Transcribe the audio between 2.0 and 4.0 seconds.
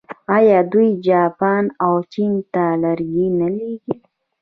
چین ته لرګي نه لیږي؟